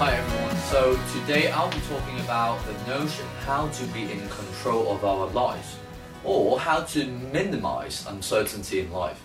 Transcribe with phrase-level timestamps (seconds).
[0.00, 0.56] Hi everyone.
[0.56, 5.26] So today I'll be talking about the notion how to be in control of our
[5.26, 5.76] lives
[6.24, 9.22] or how to minimize uncertainty in life.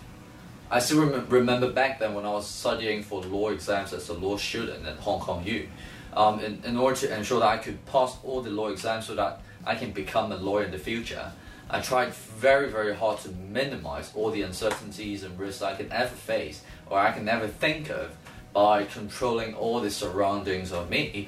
[0.70, 4.16] I still rem- remember back then when I was studying for law exams as a
[4.16, 5.66] law student at Hong Kong U.
[6.12, 9.16] Um, in, in order to ensure that I could pass all the law exams so
[9.16, 11.32] that I can become a lawyer in the future,
[11.70, 16.14] I tried very, very hard to minimize all the uncertainties and risks I can ever
[16.14, 18.12] face or I can ever think of
[18.56, 21.28] by controlling all the surroundings of me.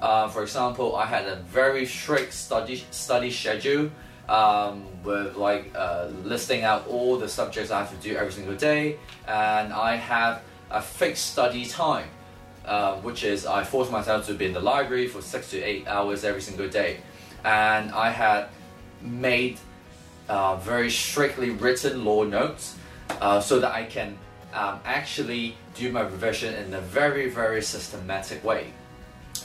[0.00, 3.90] Uh, for example, I had a very strict study study schedule
[4.28, 8.56] um, with like uh, listing out all the subjects I have to do every single
[8.56, 8.96] day,
[9.28, 12.08] and I have a fixed study time,
[12.64, 15.86] uh, which is I force myself to be in the library for six to eight
[15.86, 17.00] hours every single day,
[17.44, 18.48] and I had
[19.02, 19.58] made
[20.28, 22.76] uh, very strictly written law notes
[23.20, 24.16] uh, so that I can
[24.52, 28.72] um, actually do my revision in a very, very systematic way.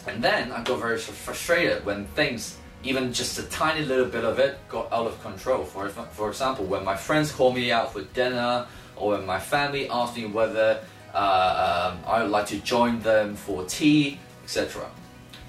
[0.07, 4.39] And then I got very frustrated when things, even just a tiny little bit of
[4.39, 5.63] it, got out of control.
[5.63, 9.89] For, for example, when my friends call me out for dinner, or when my family
[9.89, 10.81] asked me whether
[11.13, 14.89] uh, um, I would like to join them for tea, etc.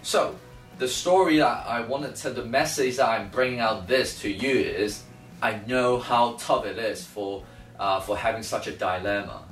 [0.03, 0.37] So,
[0.78, 4.53] the story that I wanted to, the message that I'm bringing out this to you
[4.53, 5.03] is
[5.43, 7.43] I know how tough it is for,
[7.79, 9.43] uh, for having such a dilemma.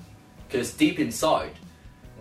[0.48, 1.52] Because deep inside,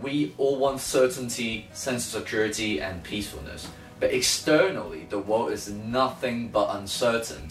[0.02, 3.68] we all want certainty, sense of security, and peacefulness.
[3.98, 7.48] But externally, the world is nothing but uncertain.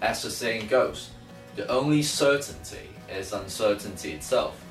[0.00, 1.10] As the saying goes,
[1.56, 4.62] the only certainty is uncertainty itself.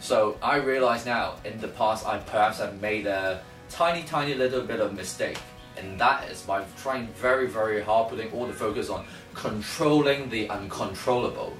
[0.00, 4.62] So I realize now, in the past, I perhaps have made a tiny, tiny little
[4.62, 5.38] bit of mistake.
[5.76, 10.48] And that is by trying very, very hard, putting all the focus on controlling the
[10.48, 11.54] uncontrollable.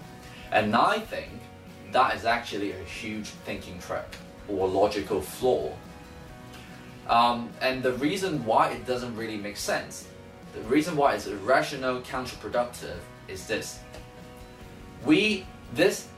[0.53, 1.31] And I think
[1.93, 4.17] that is actually a huge thinking trick
[4.49, 5.73] or logical flaw.
[7.09, 10.07] Um, and the reason why it doesn't really make sense,
[10.55, 12.99] the reason why it's irrational, counterproductive,
[13.29, 13.81] is this.
[15.05, 16.09] We, this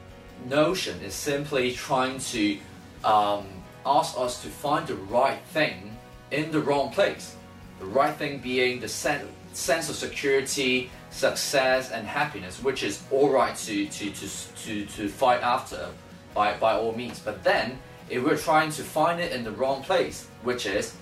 [0.49, 2.59] notion is simply trying to
[3.05, 3.47] um,
[3.85, 5.97] ask us to find the right thing
[6.31, 7.37] in the wrong place.
[7.79, 13.31] The right thing being the sen- sense of security, success, and happiness, which is all
[13.31, 14.29] right to, to, to,
[14.65, 15.89] to, to fight after
[16.35, 17.19] by, by all means.
[17.19, 20.95] But then, if we're trying to find it in the wrong place, which is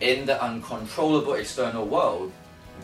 [0.00, 2.32] in the uncontrollable external world,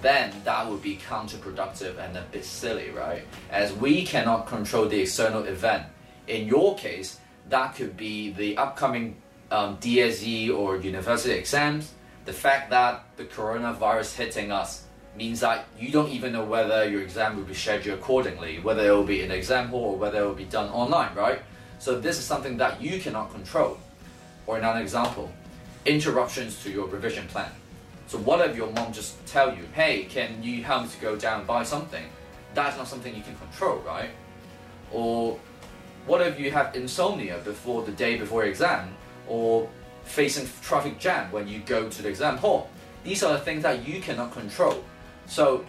[0.02, 3.24] then that would be counterproductive and a bit silly, right?
[3.50, 5.86] As we cannot control the external event.
[6.26, 7.18] In your case,
[7.48, 9.16] that could be the upcoming
[9.50, 11.92] um, DSE or university exams,
[12.24, 14.84] the fact that the coronavirus hitting us
[15.16, 18.90] means that you don't even know whether your exam will be scheduled accordingly, whether it
[18.90, 21.40] will be in exam hall or whether it will be done online, right?
[21.78, 23.78] So this is something that you cannot control.
[24.46, 25.30] Or another example,
[25.84, 27.50] interruptions to your revision plan.
[28.06, 31.16] So what if your mom just tell you, hey, can you help me to go
[31.16, 32.04] down and buy something?
[32.54, 34.10] That's not something you can control, right?
[34.92, 35.38] Or
[36.06, 38.96] what if you have insomnia before the day before exam,
[39.28, 39.68] or
[40.02, 42.68] facing traffic jam when you go to the exam hall?
[43.04, 44.82] These are the things that you cannot control.
[45.30, 45.64] So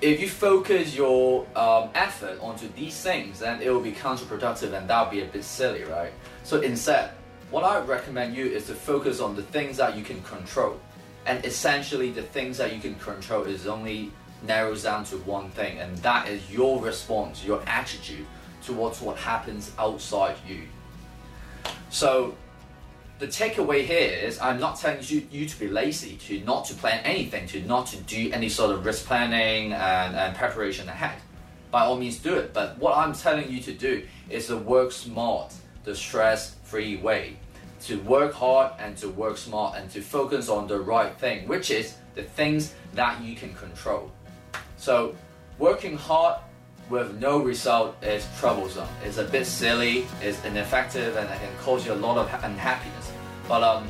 [0.00, 4.88] if you focus your um, effort onto these things, then it will be counterproductive and
[4.88, 6.12] that will be a bit silly, right?
[6.44, 7.10] So instead,
[7.50, 10.80] what I recommend you is to focus on the things that you can control.
[11.26, 14.12] And essentially, the things that you can control is only
[14.46, 18.24] narrows down to one thing, and that is your response, your attitude
[18.64, 20.62] towards what happens outside you.
[21.90, 22.36] So
[23.20, 26.74] the takeaway here is I'm not telling you, you to be lazy, to not to
[26.74, 31.18] plan anything, to not to do any sort of risk planning and, and preparation ahead.
[31.70, 32.54] By all means, do it.
[32.54, 35.52] But what I'm telling you to do is to work smart,
[35.84, 37.36] the stress-free way.
[37.82, 41.70] To work hard and to work smart and to focus on the right thing, which
[41.70, 44.10] is the things that you can control.
[44.78, 45.14] So,
[45.58, 46.40] working hard
[46.90, 48.88] with no result is troublesome.
[49.04, 53.12] It's a bit silly, it's ineffective, and it can cause you a lot of unhappiness.
[53.48, 53.88] But um,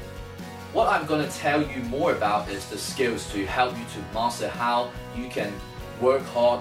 [0.75, 4.14] what I'm going to tell you more about is the skills to help you to
[4.14, 5.52] master how you can
[6.00, 6.61] work hard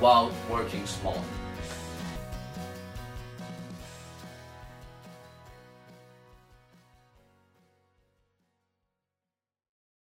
[0.00, 1.22] while working small.